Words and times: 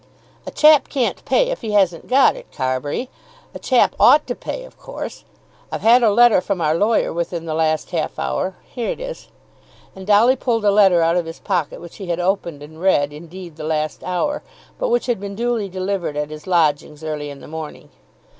"A 0.47 0.49
chap 0.51 0.89
can't 0.89 1.23
pay 1.25 1.51
if 1.51 1.61
he 1.61 1.73
hasn't 1.73 2.07
got 2.07 2.35
it, 2.35 2.51
Carbury. 2.51 3.07
A 3.53 3.59
chap 3.59 3.93
ought 3.99 4.25
to 4.25 4.33
pay 4.33 4.63
of 4.63 4.79
course. 4.79 5.25
I've 5.71 5.83
had 5.83 6.01
a 6.01 6.09
letter 6.09 6.41
from 6.41 6.59
our 6.59 6.73
lawyer 6.73 7.13
within 7.13 7.45
the 7.45 7.53
last 7.53 7.91
half 7.91 8.17
hour 8.17 8.55
here 8.65 8.89
it 8.89 8.99
is." 8.99 9.27
And 9.95 10.07
Dolly 10.07 10.35
pulled 10.35 10.65
a 10.65 10.71
letter 10.71 11.03
out 11.03 11.17
of 11.17 11.27
his 11.27 11.37
pocket 11.37 11.79
which 11.81 11.97
he 11.97 12.07
had 12.07 12.19
opened 12.19 12.63
and 12.63 12.81
read 12.81 13.13
indeed 13.13 13.51
within 13.51 13.65
the 13.67 13.73
last 13.75 14.03
hour, 14.03 14.41
but 14.79 14.89
which 14.89 15.05
had 15.05 15.19
been 15.19 15.35
duly 15.35 15.69
delivered 15.69 16.17
at 16.17 16.31
his 16.31 16.47
lodgings 16.47 17.03
early 17.03 17.29
in 17.29 17.39
the 17.39 17.47
morning. 17.47 17.89